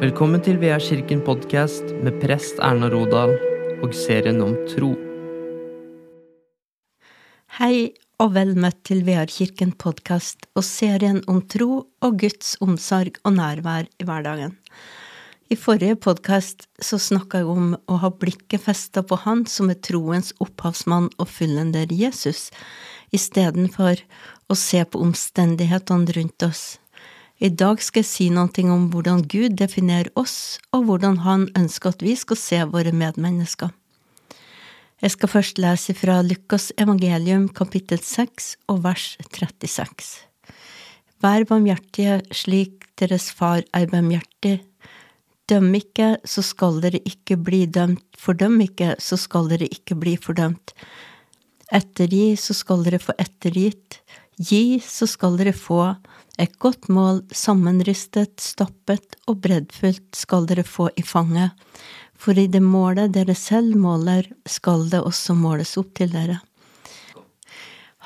Velkommen 0.00 0.42
til 0.42 0.56
Vea 0.58 0.74
kirken 0.82 1.20
podkast 1.22 1.92
med 2.02 2.16
prest 2.18 2.58
Erna 2.58 2.88
Rodal 2.90 3.30
og 3.78 3.92
serien 3.94 4.40
om 4.42 4.56
tro. 4.66 4.88
Hei 7.60 7.94
og 8.18 8.32
vel 8.34 8.56
møtt 8.58 8.80
til 8.90 9.04
Vear 9.06 9.30
kirken 9.30 9.70
podkast 9.78 10.48
og 10.58 10.66
serien 10.66 11.22
om 11.30 11.38
tro 11.46 11.84
og 11.86 12.18
Guds 12.24 12.56
omsorg 12.64 13.22
og 13.22 13.36
nærvær 13.38 13.86
i 13.86 14.08
hverdagen. 14.08 14.58
I 15.46 15.54
forrige 15.54 16.00
podkast 16.02 16.66
så 16.82 16.98
snakka 16.98 17.44
jeg 17.44 17.54
om 17.54 17.74
å 17.86 18.02
ha 18.02 18.10
blikket 18.10 18.66
festa 18.66 19.06
på 19.06 19.22
Han 19.22 19.46
som 19.46 19.70
er 19.70 19.78
troens 19.78 20.34
opphavsmann 20.42 21.12
og 21.22 21.30
fullender 21.30 21.86
Jesus, 21.94 22.48
istedenfor 23.14 24.02
å 24.50 24.58
se 24.58 24.82
på 24.82 25.06
omstendighetene 25.06 26.18
rundt 26.18 26.50
oss. 26.50 26.64
I 27.42 27.48
dag 27.50 27.80
skal 27.82 28.04
jeg 28.04 28.06
si 28.06 28.24
noe 28.30 28.62
om 28.70 28.84
hvordan 28.92 29.24
Gud 29.26 29.56
definerer 29.58 30.10
oss, 30.14 30.60
og 30.70 30.86
hvordan 30.86 31.16
Han 31.26 31.48
ønsker 31.58 31.90
at 31.90 32.02
vi 32.02 32.14
skal 32.14 32.38
se 32.38 32.60
våre 32.70 32.92
medmennesker. 32.94 33.72
Jeg 35.02 35.10
skal 35.10 35.28
først 35.28 35.58
lese 35.58 35.94
fra 35.98 36.22
Lukas 36.22 36.70
evangelium 36.78 37.48
kapittel 37.48 37.98
6 37.98 38.54
og 38.70 38.84
vers 38.84 39.16
36. 39.34 40.22
Vær 41.20 41.44
barmhjertige 41.50 42.20
slik 42.30 42.86
deres 43.02 43.32
far 43.34 43.64
er 43.74 43.90
barmhjertig. 43.90 44.60
Døm 45.50 45.74
ikke, 45.74 46.14
så 46.24 46.40
skal 46.40 46.78
dere 46.80 47.02
ikke 47.02 47.36
bli 47.36 47.66
dømt, 47.66 48.06
fordøm 48.16 48.60
ikke, 48.62 48.94
så 49.02 49.18
skal 49.18 49.50
dere 49.50 49.66
ikke 49.66 49.98
bli 49.98 50.14
fordømt. 50.16 50.72
Ettergi, 51.74 52.36
så 52.38 52.54
skal 52.54 52.86
dere 52.86 53.02
få 53.02 53.12
ettergitt. 53.18 53.98
Gi, 54.38 54.78
så 54.80 55.06
skal 55.10 55.36
dere 55.40 55.52
få. 55.52 55.96
Et 56.38 56.50
godt 56.58 56.88
mål, 56.90 57.20
sammenristet, 57.30 58.40
stappet 58.42 59.14
og 59.30 59.38
breddfullt 59.44 60.16
skal 60.18 60.48
dere 60.50 60.64
få 60.66 60.88
i 60.98 61.04
fanget, 61.06 61.54
for 62.18 62.34
i 62.38 62.48
det 62.50 62.62
målet 62.62 63.12
dere 63.14 63.36
selv 63.38 63.76
måler, 63.78 64.26
skal 64.46 64.88
det 64.90 65.04
også 65.04 65.36
måles 65.38 65.76
opp 65.78 65.92
til 65.94 66.10
dere. 66.14 66.40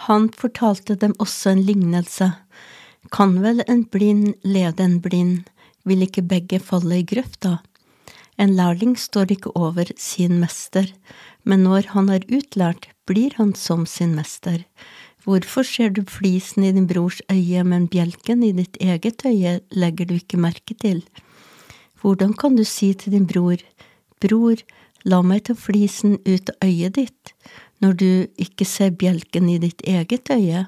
Han 0.09 0.29
fortalte 0.37 0.95
dem 1.01 1.17
også 1.19 1.55
en 1.55 1.65
lignelse. 1.67 2.29
Kan 3.15 3.39
vel 3.43 3.65
en 3.67 3.83
blind 3.89 4.35
lede 4.45 4.85
en 4.85 5.01
blind, 5.01 5.49
vil 5.89 6.05
ikke 6.05 6.27
begge 6.29 6.61
falle 6.61 7.01
i 7.01 7.09
grøfta? 7.09 7.59
En 8.39 8.55
lærling 8.55 8.95
står 9.01 9.33
ikke 9.35 9.51
over 9.59 9.89
sin 9.99 10.37
mester, 10.39 10.87
men 11.43 11.65
når 11.67 11.91
han 11.95 12.13
er 12.13 12.27
utlært, 12.29 12.91
blir 13.09 13.35
han 13.41 13.55
som 13.59 13.87
sin 13.89 14.15
mester. 14.15 14.61
Hvorfor 15.29 15.61
ser 15.61 15.91
du 15.93 16.07
flisen 16.09 16.65
i 16.65 16.71
din 16.73 16.87
brors 16.89 17.19
øye, 17.29 17.61
men 17.61 17.85
bjelken 17.93 18.41
i 18.47 18.55
ditt 18.57 18.79
eget 18.81 19.21
øye 19.29 19.59
legger 19.77 20.07
du 20.09 20.15
ikke 20.15 20.39
merke 20.41 20.73
til? 20.73 21.03
Hvordan 22.01 22.33
kan 22.33 22.55
du 22.57 22.65
si 22.65 22.95
til 22.95 23.13
din 23.13 23.27
bror, 23.29 23.61
Bror, 24.25 24.57
la 25.05 25.21
meg 25.23 25.45
ta 25.45 25.55
flisen 25.55 26.17
ut 26.25 26.49
av 26.49 26.65
øyet 26.65 26.97
ditt, 26.97 27.33
når 27.85 27.93
du 28.01 28.11
ikke 28.41 28.65
ser 28.65 28.95
bjelken 28.97 29.51
i 29.53 29.59
ditt 29.61 29.85
eget 29.85 30.33
øye? 30.33 30.65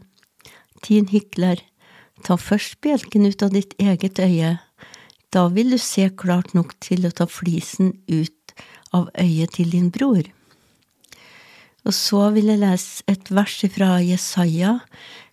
Din 0.84 1.08
hykler, 1.08 1.62
ta 2.22 2.36
først 2.36 2.82
bjelken 2.84 3.24
ut 3.26 3.42
av 3.42 3.56
ditt 3.56 3.72
eget 3.80 4.20
øye, 4.20 4.58
da 5.32 5.46
vil 5.48 5.72
du 5.72 5.78
se 5.78 6.10
klart 6.10 6.52
nok 6.52 6.76
til 6.84 7.08
å 7.08 7.14
ta 7.16 7.24
flisen 7.24 7.94
ut 8.12 8.54
av 8.92 9.08
øyet 9.16 9.56
til 9.56 9.72
din 9.72 9.88
bror. 9.88 10.28
Og 11.88 11.94
så 11.96 12.28
vil 12.34 12.50
jeg 12.52 12.60
lese 12.60 13.04
et 13.08 13.30
vers 13.32 13.56
fra 13.72 13.90
Jesaja, 14.04 14.78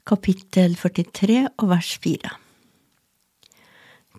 kapittel 0.07 0.77
43 0.79 1.41
og 1.57 1.69
vers 1.73 1.95
4. 2.03 2.31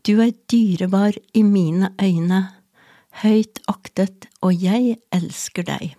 Du 0.04 0.20
er 0.22 0.34
dyrebar 0.50 1.16
i 1.34 1.42
mine 1.42 1.90
øyne, 2.00 2.42
høyt 3.22 3.58
aktet, 3.68 4.28
og 4.44 4.54
jeg 4.54 4.98
elsker 5.12 5.66
deg. 5.66 5.96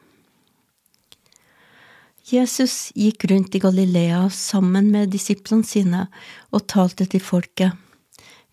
Jesus 2.29 2.91
gikk 2.93 3.25
rundt 3.31 3.55
i 3.57 3.61
Galilea 3.63 4.27
sammen 4.29 4.91
med 4.93 5.09
disiplene 5.15 5.65
sine 5.65 6.05
og 6.53 6.67
talte 6.69 7.07
til 7.09 7.23
folket. 7.25 7.73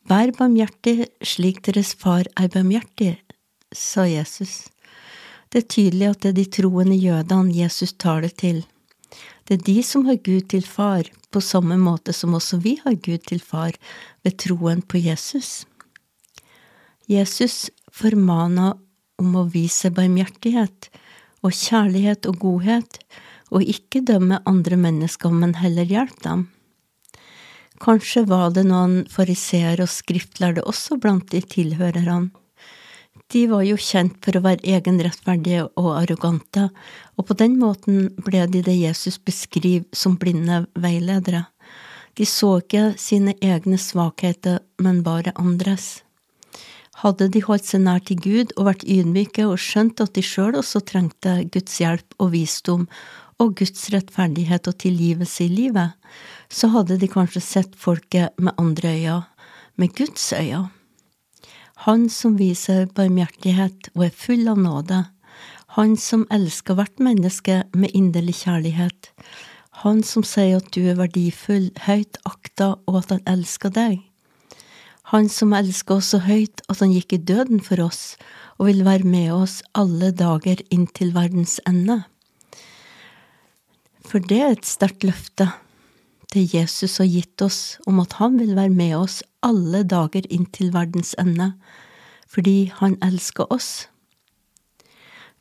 Vær 0.08 0.32
barmhjertig 0.38 1.10
slik 1.20 1.60
deres 1.66 1.92
far 1.98 2.24
er 2.40 2.48
barmhjertig, 2.48 3.18
sa 3.74 4.06
Jesus. 4.08 4.70
Det 5.56 5.62
er 5.62 5.72
tydelig 5.72 6.08
at 6.10 6.18
det 6.20 6.28
er 6.28 6.34
de 6.36 6.42
troende 6.52 6.96
jødene 7.00 7.54
Jesus 7.56 7.94
taler 7.96 8.28
til. 8.28 8.58
Det 9.48 9.56
er 9.56 9.62
de 9.64 9.76
som 9.88 10.02
har 10.04 10.18
Gud 10.20 10.50
til 10.52 10.66
far, 10.68 11.08
på 11.32 11.40
samme 11.40 11.78
måte 11.80 12.12
som 12.12 12.36
også 12.36 12.58
vi 12.60 12.74
har 12.82 12.98
Gud 13.00 13.24
til 13.24 13.40
far 13.40 13.72
ved 14.20 14.36
troen 14.36 14.84
på 14.84 15.00
Jesus. 15.00 15.64
Jesus 17.08 17.70
formana 17.88 18.74
om 19.16 19.32
å 19.32 19.48
vise 19.48 19.88
barmhjertighet 19.96 20.90
og 21.40 21.56
kjærlighet 21.56 22.28
og 22.28 22.36
godhet, 22.44 23.00
og 23.48 23.64
ikke 23.64 24.04
dømme 24.04 24.44
andre 24.44 24.76
mennesker, 24.76 25.32
men 25.32 25.56
heller 25.56 25.88
hjelpe 25.88 26.20
dem. 26.20 26.48
Kanskje 27.80 28.28
var 28.28 28.52
det 28.52 28.68
noen 28.68 29.06
fariseere 29.08 29.88
og 29.88 29.96
skriftlærde 30.02 30.68
også 30.68 31.00
blant 31.00 31.32
de 31.32 31.40
tilhørerne. 31.40 32.26
De 33.32 33.46
var 33.50 33.64
jo 33.66 33.76
kjent 33.80 34.18
for 34.24 34.38
å 34.38 34.44
være 34.44 34.76
egenrettferdige 34.76 35.66
og 35.80 35.90
arrogante, 35.96 36.68
og 37.18 37.26
på 37.28 37.36
den 37.38 37.56
måten 37.58 38.10
ble 38.22 38.44
de 38.50 38.62
det 38.66 38.76
Jesus 38.76 39.18
beskriver 39.18 39.86
som 39.96 40.14
blinde 40.20 40.64
veiledere. 40.78 41.46
De 42.16 42.24
så 42.24 42.58
ikke 42.62 42.94
sine 43.00 43.34
egne 43.44 43.78
svakheter, 43.80 44.62
men 44.80 45.02
bare 45.04 45.34
andres. 45.36 46.06
Hadde 47.02 47.28
de 47.28 47.42
holdt 47.44 47.66
seg 47.68 47.82
nær 47.84 48.00
til 48.08 48.22
Gud 48.24 48.54
og 48.56 48.70
vært 48.70 48.86
ydmyke 48.88 49.44
og 49.44 49.60
skjønt 49.60 50.00
at 50.00 50.14
de 50.16 50.24
sjøl 50.24 50.56
også 50.56 50.80
trengte 50.88 51.42
Guds 51.52 51.76
hjelp 51.82 52.16
og 52.16 52.32
visdom 52.32 52.86
og 53.42 53.52
Guds 53.58 53.90
rettferdighet 53.92 54.70
og 54.70 54.78
tilgivelse 54.80 55.44
i 55.44 55.52
livet, 55.52 55.92
så 56.48 56.70
hadde 56.72 56.96
de 57.02 57.10
kanskje 57.12 57.44
sett 57.44 57.76
folket 57.76 58.32
med 58.40 58.56
andre 58.56 58.94
øyne, 58.96 59.18
med 59.76 59.92
Guds 59.98 60.32
øyne. 60.32 60.70
Han 61.84 62.08
som 62.08 62.38
viser 62.40 62.86
barmhjertighet 62.96 63.90
og 63.94 64.06
er 64.08 64.14
full 64.16 64.48
av 64.48 64.60
nåde, 64.60 65.02
han 65.76 65.96
som 66.00 66.24
elsker 66.32 66.78
hvert 66.78 67.02
menneske 67.04 67.58
med 67.76 67.92
inderlig 67.92 68.38
kjærlighet, 68.38 69.10
han 69.84 70.00
som 70.00 70.24
sier 70.24 70.62
at 70.62 70.70
du 70.72 70.86
er 70.88 70.96
verdifull, 70.96 71.68
høyt 71.84 72.16
akta 72.24 72.70
og 72.88 73.02
at 73.02 73.12
han 73.12 73.26
elsker 73.28 73.74
deg. 73.76 73.98
Han 75.12 75.28
som 75.30 75.52
elsker 75.54 76.00
oss 76.00 76.14
så 76.14 76.22
høyt 76.24 76.64
at 76.72 76.80
han 76.80 76.94
gikk 76.96 77.12
i 77.12 77.20
døden 77.28 77.60
for 77.62 77.84
oss 77.84 78.16
og 78.56 78.70
vil 78.70 78.80
være 78.88 79.04
med 79.04 79.28
oss 79.36 79.60
alle 79.76 80.10
dager 80.16 80.64
inntil 80.72 81.12
verdens 81.14 81.58
ende. 81.68 82.00
For 84.06 84.24
det 84.24 84.40
er 84.40 84.56
et 84.56 84.66
sterkt 84.66 85.04
løfte 85.04 85.50
det 86.34 86.46
Jesus 86.52 86.98
har 86.98 87.08
gitt 87.08 87.42
oss 87.42 87.76
om 87.86 88.00
at 88.02 88.16
han 88.20 88.38
vil 88.40 88.56
være 88.56 88.72
med 88.74 88.96
oss 88.98 89.20
alle 89.46 89.84
dager 89.86 90.26
inntil 90.32 90.72
verdens 90.74 91.14
ende, 91.22 91.52
fordi 92.26 92.72
han 92.80 92.96
elsker 93.04 93.46
oss. 93.52 93.86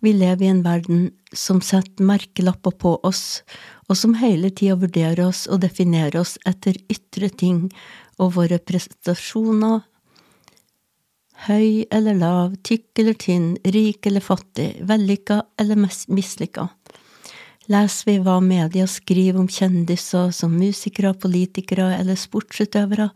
Vi 0.03 0.13
lever 0.13 0.45
i 0.45 0.51
en 0.51 0.61
verden 0.65 1.07
som 1.33 1.61
setter 1.65 2.05
merkelapper 2.05 2.75
på 2.77 2.97
oss, 3.07 3.41
og 3.89 3.97
som 3.97 4.13
hele 4.19 4.51
tida 4.53 4.77
vurderer 4.77 5.23
oss 5.25 5.45
og 5.49 5.63
definerer 5.63 6.19
oss 6.21 6.35
etter 6.45 6.77
ytre 6.91 7.31
ting 7.33 7.67
og 8.21 8.35
våre 8.37 8.59
prestasjoner, 8.61 9.81
høy 11.45 11.85
eller 11.93 12.15
lav, 12.17 12.55
tykk 12.63 13.01
eller 13.01 13.17
tynn, 13.19 13.49
rik 13.65 14.05
eller 14.07 14.23
fattig, 14.23 14.69
vellykka 14.87 15.41
eller 15.61 15.81
mislykka. 15.81 16.69
Leser 17.65 18.11
vi 18.11 18.19
hva 18.21 18.37
media 18.45 18.85
skriver 18.85 19.41
om 19.41 19.47
kjendiser 19.49 20.29
som 20.35 20.53
musikere, 20.53 21.15
politikere 21.17 21.95
eller 21.97 22.17
sportsutøvere, 22.19 23.09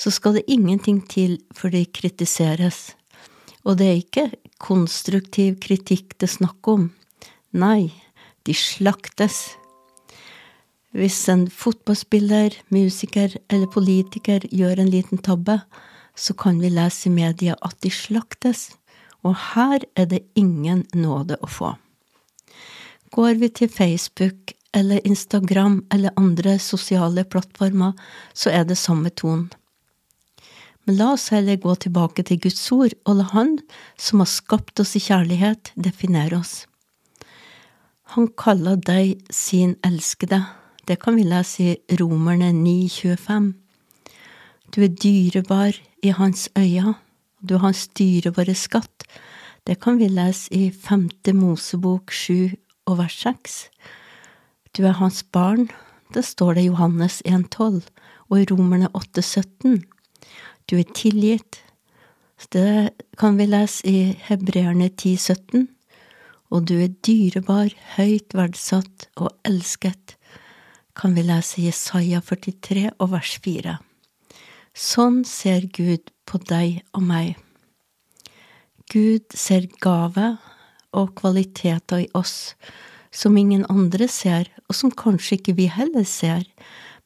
så 0.00 0.10
skal 0.10 0.38
det 0.38 0.48
ingenting 0.48 1.02
til 1.04 1.36
for 1.52 1.68
de 1.74 1.84
kritiseres. 1.84 2.94
Og 3.68 3.76
det 3.78 3.88
er 3.90 4.00
ikke 4.00 4.26
konstruktiv 4.62 5.58
kritikk 5.60 6.16
det 6.16 6.30
er 6.30 6.36
snakk 6.38 6.72
om. 6.72 6.88
Nei, 7.52 7.92
de 8.48 8.56
slaktes. 8.56 9.58
Hvis 10.96 11.20
en 11.28 11.46
fotballspiller, 11.52 12.56
musiker 12.72 13.36
eller 13.52 13.68
politiker 13.72 14.44
gjør 14.48 14.82
en 14.82 14.92
liten 14.92 15.20
tabbe, 15.20 15.60
så 16.16 16.32
kan 16.32 16.60
vi 16.60 16.72
lese 16.72 17.08
i 17.08 17.12
media 17.12 17.56
at 17.60 17.76
de 17.84 17.92
slaktes, 17.92 18.70
og 19.20 19.36
her 19.52 19.84
er 19.96 20.08
det 20.08 20.24
ingen 20.36 20.86
nåde 20.96 21.36
å 21.40 21.48
få. 21.48 21.76
Går 23.12 23.40
vi 23.40 23.48
til 23.48 23.68
Facebook 23.68 24.54
eller 24.74 25.04
Instagram 25.06 25.82
eller 25.92 26.16
andre 26.16 26.58
sosiale 26.58 27.24
plattformer, 27.24 27.92
så 28.34 28.50
er 28.50 28.64
det 28.64 28.78
samme 28.80 29.10
tonen. 29.10 29.50
Men 30.86 30.96
la 30.98 31.12
oss 31.14 31.28
heller 31.30 31.60
gå 31.60 31.74
tilbake 31.78 32.24
til 32.26 32.40
Guds 32.42 32.64
ord 32.72 32.96
og 33.06 33.20
la 33.20 33.28
Han, 33.34 33.58
som 33.98 34.24
har 34.24 34.30
skapt 34.32 34.80
oss 34.80 34.96
i 34.96 35.04
kjærlighet, 35.04 35.70
definere 35.76 36.40
oss. 36.40 36.66
Han 38.16 38.32
kaller 38.36 38.80
deg 38.80 39.20
sin 39.30 39.76
elskede 39.86 40.42
det 40.88 40.98
kan 40.98 41.14
vi 41.14 41.22
lese 41.22 41.62
i 41.62 41.96
Romerne 42.00 42.50
9,25. 42.52 43.52
Du 44.74 44.82
er 44.82 44.88
dyrebar 44.88 45.78
i 46.02 46.10
hans 46.10 46.48
øyne, 46.58 46.94
Du 47.48 47.54
er 47.54 47.58
hans 47.58 47.88
dyrebare 47.88 48.54
skatt. 48.54 49.04
Det 49.66 49.80
kan 49.80 49.98
vi 49.98 50.08
lese 50.08 50.52
i 50.54 50.70
Femte 50.70 51.32
Mosebok 51.32 52.10
sju 52.10 52.50
og 52.86 52.98
vers 52.98 53.16
6. 53.22 53.58
Du 54.76 54.84
er 54.86 54.98
hans 54.98 55.22
barn. 55.22 55.68
Det 56.14 56.24
står 56.24 56.54
det 56.54 56.64
i 56.64 56.70
Johannes 56.70 57.22
1,12 57.26 57.82
og 58.28 58.40
i 58.40 58.46
Romerne 58.50 58.88
8,17. 58.96 59.82
Du 60.70 60.78
er 60.78 60.88
tilgitt. 60.96 61.62
Det 62.52 62.92
kan 63.18 63.38
vi 63.38 63.46
lese 63.46 63.86
i 63.86 63.98
Hebreerne 64.28 64.90
10,17. 64.90 65.68
Og 66.52 66.66
du 66.68 66.74
er 66.84 66.92
dyrebar, 67.06 67.72
høyt 67.96 68.34
verdsatt 68.36 69.08
og 69.16 69.30
elsket, 69.48 70.18
kan 70.92 71.14
vi 71.16 71.24
lese 71.24 71.62
i 71.62 71.70
Jesaja 71.70 72.20
43 72.20 72.90
og 72.98 73.14
vers 73.14 73.38
4. 73.40 73.78
Sånn 74.76 75.22
ser 75.28 75.64
Gud 75.72 76.12
på 76.28 76.40
deg 76.48 76.82
og 76.92 77.06
meg. 77.08 77.38
Gud 78.92 79.32
ser 79.32 79.68
gave 79.80 80.34
og 80.92 81.14
kvaliteter 81.18 82.04
i 82.04 82.10
oss 82.14 82.54
som 83.12 83.36
ingen 83.36 83.64
andre 83.68 84.08
ser, 84.08 84.48
og 84.68 84.76
som 84.76 84.90
kanskje 84.90 85.36
ikke 85.38 85.56
vi 85.58 85.68
heller 85.68 86.04
ser, 86.08 86.46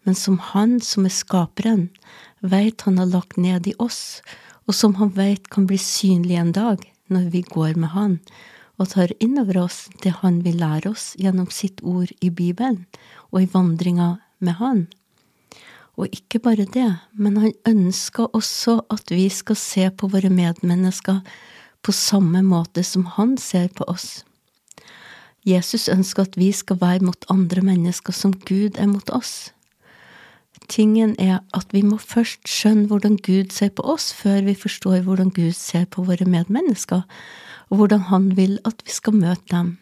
men 0.06 0.14
som 0.14 0.38
Han 0.52 0.78
som 0.80 1.06
er 1.06 1.14
skaperen, 1.14 1.88
veit 2.40 2.86
Han 2.86 2.98
har 2.98 3.10
lagt 3.10 3.36
ned 3.36 3.66
i 3.66 3.74
oss, 3.78 4.22
og 4.66 4.74
som 4.74 4.94
Han 5.02 5.10
veit 5.16 5.50
kan 5.50 5.66
bli 5.66 5.78
synlig 5.78 6.38
en 6.38 6.52
dag 6.52 6.84
når 7.10 7.30
vi 7.34 7.42
går 7.42 7.74
med 7.76 7.90
Han 7.94 8.20
og 8.76 8.90
tar 8.92 9.12
innover 9.24 9.62
oss 9.64 9.86
det 10.02 10.18
Han 10.22 10.42
vil 10.44 10.60
lære 10.60 10.92
oss 10.92 11.14
gjennom 11.18 11.48
sitt 11.50 11.80
ord 11.82 12.12
i 12.20 12.30
Bibelen 12.30 12.84
og 13.32 13.42
i 13.42 13.50
vandringa 13.50 14.18
med 14.38 14.58
Han. 14.60 14.86
Og 15.96 16.12
ikke 16.12 16.42
bare 16.44 16.68
det, 16.68 16.90
men 17.12 17.36
Han 17.40 17.54
ønsker 17.66 18.28
også 18.36 18.82
at 18.92 19.10
vi 19.10 19.28
skal 19.32 19.56
se 19.56 19.90
på 19.90 20.10
våre 20.12 20.30
medmennesker 20.30 21.22
på 21.86 21.94
samme 21.94 22.42
måte 22.42 22.82
som 22.84 23.06
Han 23.16 23.36
ser 23.38 23.68
på 23.68 23.86
oss. 23.86 24.24
Jesus 25.46 25.86
ønsker 25.88 26.26
at 26.26 26.38
vi 26.38 26.50
skal 26.50 26.80
være 26.80 27.06
mot 27.06 27.28
andre 27.30 27.62
mennesker 27.62 28.14
som 28.14 28.32
Gud 28.48 28.80
er 28.82 28.90
mot 28.90 29.10
oss. 29.14 29.52
Tingen 30.66 31.12
er 31.22 31.44
at 31.54 31.70
vi 31.70 31.84
må 31.86 32.00
først 32.02 32.48
skjønne 32.50 32.88
hvordan 32.90 33.20
Gud 33.22 33.52
ser 33.54 33.70
på 33.70 33.84
oss, 33.86 34.10
før 34.10 34.42
vi 34.48 34.56
forstår 34.58 35.04
hvordan 35.06 35.30
Gud 35.30 35.54
ser 35.54 35.84
på 35.86 36.02
våre 36.08 36.26
medmennesker, 36.26 37.04
og 37.70 37.78
hvordan 37.78 38.08
Han 38.10 38.32
vil 38.36 38.58
at 38.66 38.82
vi 38.82 38.90
skal 38.90 39.14
møte 39.14 39.46
dem. 39.52 39.76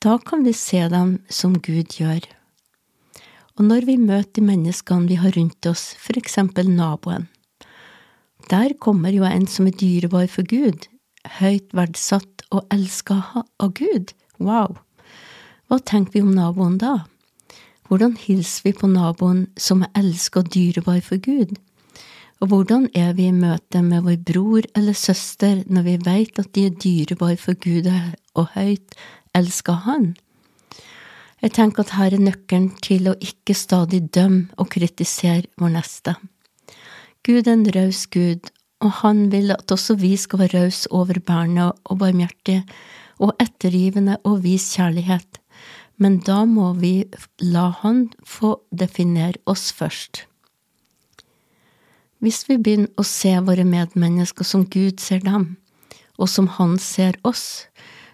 Da 0.00 0.16
kan 0.18 0.46
vi 0.46 0.54
se 0.56 0.80
dem 0.88 1.18
som 1.28 1.58
Gud 1.60 1.92
gjør. 1.98 2.24
Og 3.60 3.68
når 3.68 3.84
vi 3.84 3.98
møter 4.00 4.40
de 4.40 4.46
menneskene 4.48 5.10
vi 5.10 5.20
har 5.20 5.36
rundt 5.36 5.68
oss, 5.68 5.92
for 6.00 6.16
eksempel 6.16 6.70
naboen, 6.72 7.28
der 8.48 8.72
kommer 8.80 9.12
jo 9.12 9.28
en 9.28 9.46
som 9.46 9.68
er 9.68 9.76
dyrebar 9.76 10.26
for 10.32 10.48
Gud, 10.48 10.88
høyt 11.38 11.72
verdsatt 11.76 12.44
og 12.50 12.66
elska 12.74 13.20
av 13.36 13.74
Gud. 13.78 14.12
Wow! 14.38 14.78
Hva 15.68 15.78
tenker 15.88 16.18
vi 16.18 16.22
om 16.24 16.34
naboen 16.36 16.78
da? 16.82 17.04
Hvordan 17.88 18.16
hilser 18.16 18.68
vi 18.68 18.72
på 18.76 18.88
naboen 18.88 19.46
som 19.60 19.84
er 19.84 19.92
elsket 20.00 20.42
og 20.42 20.50
dyrebar 20.54 21.00
for 21.04 21.22
Gud? 21.22 21.54
Og 22.42 22.50
hvordan 22.50 22.88
er 22.98 23.12
vi 23.14 23.28
i 23.30 23.34
møte 23.34 23.82
med 23.86 24.02
vår 24.02 24.18
bror 24.26 24.66
eller 24.76 24.96
søster 24.98 25.62
når 25.70 25.86
vi 25.86 25.96
veit 26.06 26.40
at 26.42 26.50
de 26.56 26.66
er 26.66 26.78
dyrebare 26.84 27.38
for 27.38 27.54
Gud 27.54 27.86
og 27.88 28.48
høyt 28.56 28.96
elsker 29.38 29.84
Han? 29.86 30.12
Jeg 31.42 31.54
tenker 31.56 31.82
at 31.82 31.94
her 31.98 32.14
er 32.14 32.22
nøkkelen 32.22 32.68
til 32.82 33.08
å 33.10 33.16
ikke 33.18 33.54
stadig 33.58 34.04
dømme 34.14 34.50
og 34.62 34.68
kritisere 34.74 35.48
vår 35.58 35.72
neste. 35.74 36.14
Gud 37.26 37.46
er 37.46 37.54
en 37.54 37.64
raus 37.74 38.04
Gud, 38.10 38.51
og 38.82 38.90
Han 39.02 39.28
vil 39.32 39.54
at 39.54 39.70
også 39.72 39.96
vi 40.00 40.16
skal 40.18 40.42
være 40.42 40.64
rause, 40.64 40.90
overbærende 40.90 41.70
og 41.84 41.98
barmhjertige 42.02 42.64
og 43.22 43.36
ettergivende 43.40 44.18
og 44.24 44.42
vise 44.42 44.76
kjærlighet, 44.76 45.38
men 45.96 46.18
da 46.26 46.42
må 46.44 46.72
vi 46.74 47.04
la 47.40 47.70
Han 47.82 48.08
få 48.26 48.56
definere 48.74 49.38
oss 49.46 49.70
først. 49.72 50.24
Hvis 52.22 52.44
vi 52.48 52.58
begynner 52.58 52.90
å 52.98 53.06
se 53.06 53.34
våre 53.42 53.64
medmennesker 53.66 54.46
som 54.46 54.66
Gud 54.66 55.02
ser 55.02 55.22
dem, 55.26 55.56
og 56.18 56.28
som 56.30 56.48
Han 56.58 56.76
ser 56.78 57.18
oss, 57.26 57.66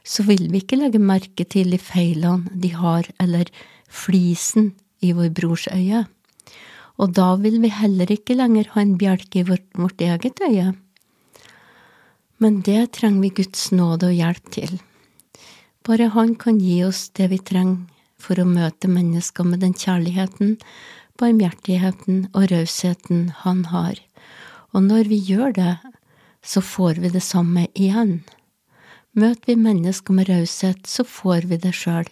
så 0.04 0.24
vil 0.24 0.48
vi 0.52 0.62
ikke 0.62 0.78
legge 0.80 1.00
merke 1.00 1.44
til 1.44 1.72
de 1.74 1.80
feilene 1.80 2.48
de 2.52 2.72
har, 2.72 3.08
eller 3.20 3.50
flisen 3.88 4.72
i 5.04 5.12
vår 5.12 5.32
brors 5.36 5.68
øye. 5.72 6.06
Og 6.98 7.14
da 7.14 7.34
vil 7.38 7.60
vi 7.62 7.70
heller 7.70 8.10
ikke 8.10 8.36
lenger 8.38 8.72
ha 8.74 8.82
en 8.82 8.96
bjelke 8.98 9.42
i 9.42 9.46
vårt, 9.46 9.66
vårt 9.78 10.00
eget 10.02 10.42
øye. 10.42 10.72
Men 12.38 12.60
det 12.66 12.92
trenger 12.98 13.22
vi 13.22 13.34
Guds 13.40 13.70
nåde 13.74 14.10
og 14.10 14.18
hjelp 14.18 14.50
til. 14.54 14.78
Bare 15.86 16.10
Han 16.14 16.34
kan 16.34 16.58
gi 16.58 16.82
oss 16.84 17.08
det 17.16 17.30
vi 17.30 17.38
trenger 17.38 17.86
for 18.18 18.38
å 18.38 18.46
møte 18.46 18.90
mennesker 18.90 19.46
med 19.46 19.62
den 19.62 19.74
kjærligheten, 19.78 20.56
barmhjertigheten 21.18 22.26
og 22.34 22.50
rausheten 22.50 23.30
Han 23.44 23.64
har. 23.70 23.98
Og 24.74 24.82
når 24.82 25.08
vi 25.08 25.18
gjør 25.22 25.54
det, 25.54 25.76
så 26.42 26.60
får 26.60 27.00
vi 27.02 27.10
det 27.14 27.22
samme 27.22 27.66
igjen. 27.74 28.20
Møter 29.18 29.54
vi 29.54 29.56
mennesker 29.58 30.14
med 30.14 30.28
raushet, 30.28 30.86
så 30.86 31.04
får 31.06 31.48
vi 31.50 31.58
det 31.62 31.74
sjøl. 31.74 32.06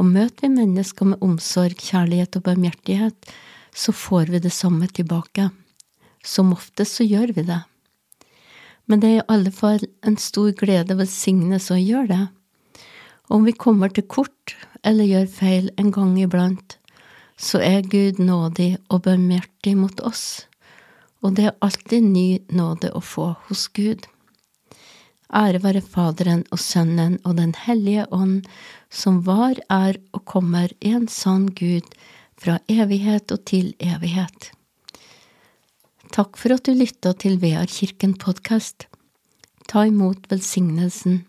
Og 0.00 0.08
møter 0.08 0.48
vi 0.48 0.52
mennesker 0.56 1.12
med 1.12 1.22
omsorg, 1.24 1.78
kjærlighet 1.78 2.36
og 2.36 2.44
barmhjertighet, 2.48 3.32
så 3.74 3.92
får 3.92 4.26
vi 4.32 4.38
det 4.38 4.52
samme 4.52 4.88
tilbake. 4.88 5.50
Som 6.24 6.52
oftest 6.52 7.00
så 7.00 7.04
gjør 7.04 7.32
vi 7.36 7.42
det. 7.48 7.62
Men 8.86 9.00
det 9.00 9.08
er 9.08 9.20
i 9.22 9.30
alle 9.32 9.52
fall 9.54 9.84
en 10.06 10.18
stor 10.20 10.52
glede 10.58 10.94
og 10.94 11.02
velsignelse 11.02 11.74
å 11.74 11.80
gjøre 11.80 12.08
det. 12.12 12.22
Om 13.32 13.46
vi 13.48 13.56
kommer 13.56 13.88
til 13.88 14.04
kort 14.04 14.56
eller 14.84 15.08
gjør 15.08 15.28
feil 15.30 15.70
en 15.80 15.92
gang 15.94 16.16
iblant, 16.20 16.76
så 17.38 17.62
er 17.64 17.86
Gud 17.88 18.20
nådig 18.20 18.76
og 18.90 19.04
barmhjertig 19.06 19.76
mot 19.78 20.00
oss, 20.04 20.46
og 21.22 21.38
det 21.38 21.48
er 21.48 21.60
alltid 21.64 22.04
ny 22.04 22.26
nåde 22.52 22.90
å 22.92 23.00
få 23.00 23.32
hos 23.48 23.68
Gud. 23.74 24.04
Ære 25.32 25.62
være 25.64 25.80
Faderen 25.80 26.42
og 26.52 26.60
Sønnen 26.60 27.16
og 27.24 27.38
Den 27.38 27.54
hellige 27.56 28.04
ånd, 28.12 28.42
som 28.90 29.22
var, 29.24 29.56
er 29.70 29.96
og 30.12 30.26
kommer 30.28 30.74
i 30.80 30.92
en 30.92 31.08
sann 31.08 31.48
Gud, 31.56 31.88
fra 32.42 32.58
evighet 32.70 33.30
og 33.34 33.44
til 33.46 33.72
evighet. 33.78 34.50
Takk 36.12 36.36
for 36.36 36.56
at 36.56 36.66
du 36.66 36.74
lytta 36.76 37.14
til 37.16 37.38
Vear 37.40 37.70
kirken 37.70 38.16
podkast. 38.20 38.88
Ta 39.70 39.86
imot 39.88 40.26
velsignelsen. 40.28 41.22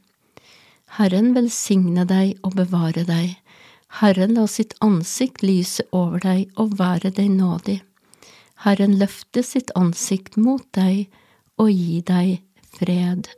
Herren 0.98 1.32
velsigne 1.38 2.04
deg 2.10 2.36
og 2.44 2.58
bevare 2.58 3.06
deg. 3.08 3.38
Herren 4.02 4.34
la 4.36 4.48
sitt 4.50 4.74
ansikt 4.82 5.46
lyse 5.46 5.86
over 5.94 6.20
deg 6.26 6.52
og 6.60 6.76
være 6.82 7.14
deg 7.14 7.30
nådig. 7.38 7.80
Herren 8.66 8.98
løfte 9.00 9.44
sitt 9.46 9.72
ansikt 9.80 10.36
mot 10.38 10.66
deg 10.76 11.08
og 11.62 11.70
gi 11.70 12.02
deg 12.08 12.42
fred. 12.74 13.30